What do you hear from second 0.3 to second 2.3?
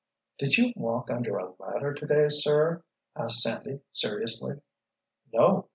—""Did you walk under a ladder, today,